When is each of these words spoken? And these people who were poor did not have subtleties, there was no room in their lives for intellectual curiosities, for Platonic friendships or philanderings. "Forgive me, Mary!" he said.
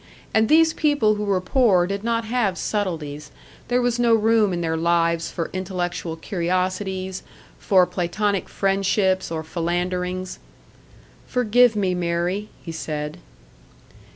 And 0.33 0.49
these 0.49 0.73
people 0.73 1.13
who 1.13 1.23
were 1.23 1.39
poor 1.39 1.85
did 1.85 2.03
not 2.03 2.25
have 2.25 2.57
subtleties, 2.57 3.29
there 3.67 3.83
was 3.83 3.99
no 3.99 4.15
room 4.15 4.51
in 4.51 4.61
their 4.61 4.75
lives 4.75 5.29
for 5.29 5.51
intellectual 5.53 6.15
curiosities, 6.15 7.21
for 7.59 7.85
Platonic 7.85 8.49
friendships 8.49 9.29
or 9.29 9.43
philanderings. 9.43 10.39
"Forgive 11.27 11.75
me, 11.75 11.93
Mary!" 11.93 12.49
he 12.63 12.71
said. 12.71 13.19